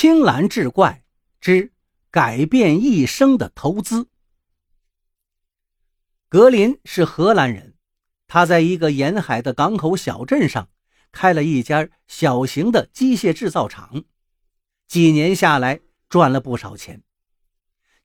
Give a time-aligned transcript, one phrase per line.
[0.00, 1.04] 青蓝志怪
[1.42, 1.74] 之
[2.10, 4.08] 改变一生的投资。
[6.26, 7.74] 格林是荷兰人，
[8.26, 10.70] 他在一个沿海的港口小镇上
[11.12, 14.04] 开了一家小型的机械制造厂，
[14.88, 17.02] 几年下来赚了不少钱。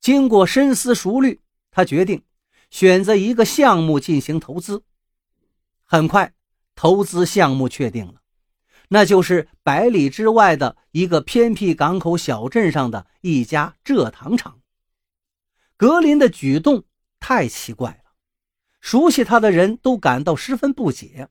[0.00, 2.24] 经过深思熟虑，他决定
[2.70, 4.82] 选择一个项目进行投资。
[5.84, 6.34] 很快，
[6.74, 8.23] 投资项目确定了。
[8.88, 14.60] 那就是百里之外的一个偏僻港口小镇上的一家蔗糖厂。
[15.76, 16.84] 格林的举动
[17.18, 18.12] 太奇怪了，
[18.80, 21.28] 熟悉他的人都感到十分不解。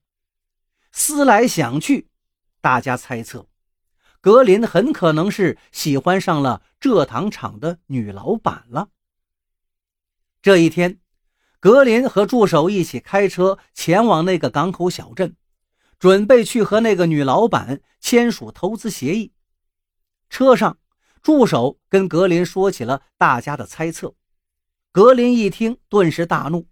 [0.92, 2.10] 思来想去，
[2.62, 3.48] 大家猜测，
[4.20, 8.90] 格林很可能是喜欢上了蔗糖厂的女老板了。
[10.42, 11.00] 这一天，
[11.60, 15.36] 格林和助手一起开车前往那个港口小镇。
[16.04, 19.32] 准备去和那个女老板签署投资协议。
[20.30, 20.78] 车上，
[21.22, 24.14] 助手跟格林说起了大家的猜测。
[24.92, 26.68] 格林一听，顿时大怒。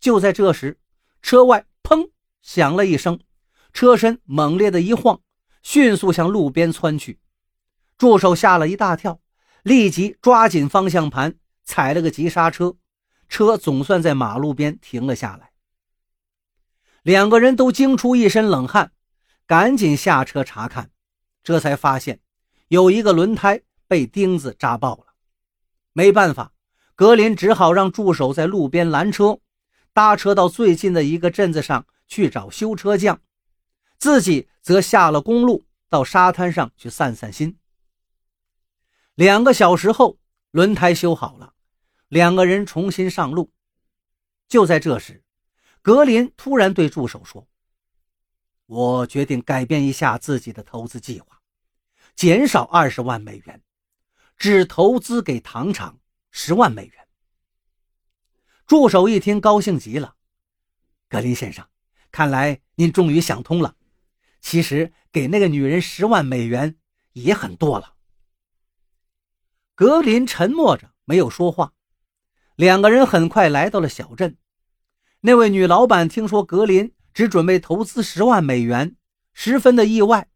[0.00, 0.80] 就在这时，
[1.22, 2.10] 车外砰
[2.42, 3.20] 响了一声，
[3.72, 5.20] 车身猛烈的一晃，
[5.62, 7.20] 迅速向路边窜去。
[7.96, 9.20] 助手吓了一大跳，
[9.62, 12.74] 立即抓紧方向盘，踩了个急刹车，
[13.28, 15.47] 车总算在马路边停了下来。
[17.08, 18.92] 两个人都惊出一身冷汗，
[19.46, 20.90] 赶紧下车查看，
[21.42, 22.20] 这才发现
[22.68, 25.14] 有一个轮胎被钉子扎爆了。
[25.94, 26.52] 没办法，
[26.94, 29.40] 格林只好让助手在路边拦车，
[29.94, 33.22] 搭车到最近的一个镇子上去找修车匠，
[33.96, 37.56] 自己则下了公路到沙滩上去散散心。
[39.14, 40.18] 两个小时后，
[40.50, 41.54] 轮胎修好了，
[42.08, 43.50] 两个人重新上路。
[44.46, 45.24] 就在这时。
[45.82, 47.48] 格林突然对助手说
[48.66, 51.40] ：“我决定改变一下自己的投资计划，
[52.14, 53.62] 减少二十万美元，
[54.36, 55.98] 只投资给糖厂
[56.30, 57.08] 十万美元。”
[58.66, 60.16] 助手一听，高兴极了
[61.08, 61.66] ：“格林先生，
[62.10, 63.76] 看来您终于想通了。
[64.40, 66.76] 其实给那个女人十万美元
[67.12, 67.94] 也很多了。”
[69.74, 71.72] 格林沉默着没有说话。
[72.56, 74.36] 两个人很快来到了小镇。
[75.20, 78.94] 那位女老板听说格林只准备投资十万美元，
[79.32, 80.28] 十分的意外。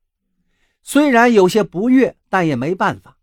[0.82, 3.18] 虽然有些不悦，但也没办法。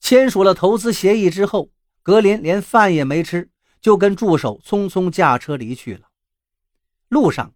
[0.00, 1.70] 签署了投资协议之后，
[2.02, 3.50] 格林连饭也没吃，
[3.82, 6.08] 就跟助手匆匆驾车离去了。
[7.08, 7.54] 路上，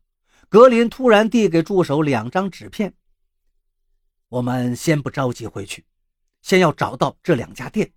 [0.51, 2.93] 格林突然递给助手两张纸片
[4.29, 5.87] ：“我们先不着急回去，
[6.43, 7.93] 先要找到这两家店。”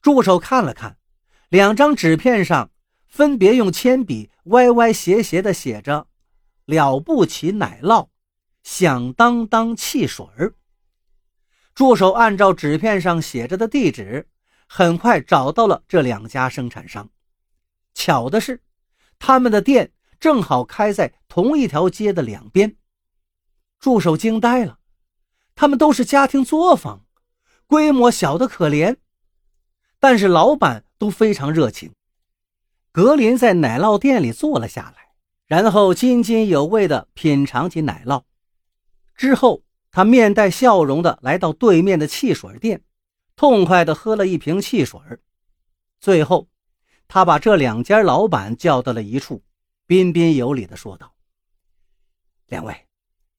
[0.00, 0.96] 助手看了看，
[1.48, 2.70] 两张纸片上。
[3.14, 6.08] 分别用铅笔歪歪斜斜地写着
[6.66, 8.08] “了不起奶酪
[8.64, 10.56] ”“响当当汽水儿”。
[11.76, 14.28] 助手按照纸片上写着的地址，
[14.66, 17.08] 很快找到了这两家生产商。
[17.94, 18.64] 巧的是，
[19.20, 22.74] 他们的店正好开在同一条街的两边。
[23.78, 24.80] 助手惊呆了，
[25.54, 27.06] 他们都是家庭作坊，
[27.68, 28.96] 规模小得可怜，
[30.00, 31.92] 但是老板都非常热情。
[32.94, 35.08] 格林在奶酪店里坐了下来，
[35.48, 38.22] 然后津津有味地品尝起奶酪。
[39.16, 42.84] 之后，他面带笑容地来到对面的汽水店，
[43.34, 45.00] 痛快地喝了一瓶汽水。
[45.98, 46.48] 最后，
[47.08, 49.42] 他把这两家老板叫到了一处，
[49.88, 51.16] 彬彬有礼地说道
[52.46, 52.86] ：“两位，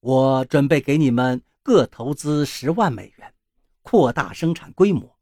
[0.01, 3.33] 我准备给你们各投资十万美元，
[3.83, 5.17] 扩大生产规模，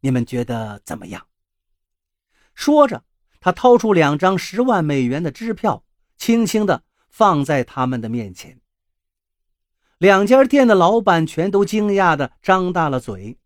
[0.00, 1.26] 你们觉得怎么样？”
[2.52, 3.02] 说着。
[3.40, 5.82] 他掏出两张十万美元的支票，
[6.18, 8.60] 轻轻地放在他们的面前。
[9.96, 13.38] 两家店的老板全都惊讶地张大了嘴，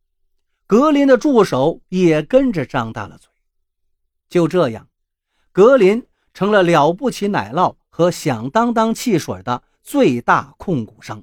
[0.66, 3.30] 格林的助手也跟着张大了嘴。
[4.28, 4.88] 就这样，
[5.52, 11.22] 格林成了了不起奶酪和响当当汽水的最大控股商。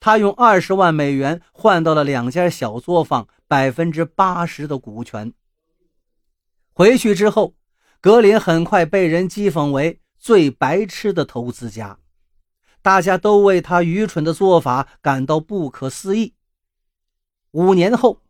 [0.00, 5.34] 他用二十万美元换到了两家小作坊百分之八十的股权。
[6.72, 7.52] 回去之后。
[8.04, 11.98] 格林很快被人讥讽为最白痴的投资家，
[12.82, 16.34] 大家都为他愚蠢的做法感到不可思议。
[17.52, 18.20] 五年后，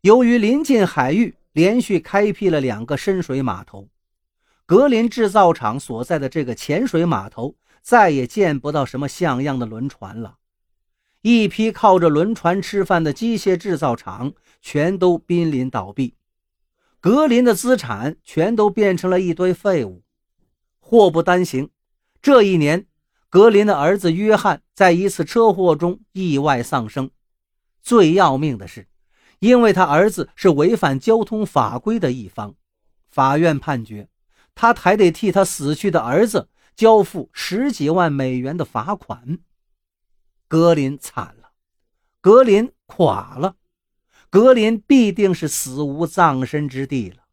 [0.00, 3.88] 由于临近海域，连续开辟了两个深水码头，
[4.66, 10.38] 格林制造厂所在的这个浅水码头再也见不到什么像样的轮船了。
[11.20, 16.16] 一批靠着轮船吃饭的机械制造厂全都濒临倒闭。
[17.02, 20.04] 格林的资产全都变成了一堆废物。
[20.78, 21.68] 祸不单行，
[22.22, 22.86] 这一年，
[23.28, 27.10] 格林的儿子约翰在一次车祸中意外丧生。
[27.82, 28.86] 最要命的是，
[29.40, 32.54] 因为他儿子是违反交通法规的一方，
[33.08, 34.08] 法院判决
[34.54, 39.40] 他还得替他死去的儿子交付十几万美元的罚款。
[40.46, 41.50] 格林惨了，
[42.20, 43.56] 格林垮了，
[44.32, 47.24] 格林必定是死无葬身之地了。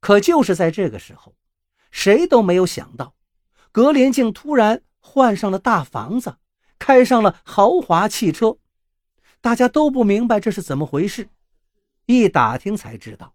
[0.00, 1.34] 可就是在这个时候，
[1.90, 3.14] 谁都没有想到，
[3.72, 6.36] 格林竟突然换上了大房子，
[6.78, 8.58] 开上了豪华汽车。
[9.40, 11.30] 大家都不明白这是怎么回事。
[12.04, 13.34] 一打听才知道，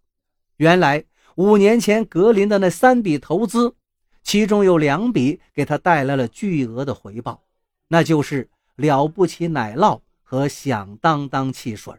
[0.58, 3.74] 原来五年前格林的那三笔投资，
[4.22, 7.42] 其中有两笔给他带来了巨额的回报，
[7.88, 11.92] 那就是了不起奶酪和响当当汽水。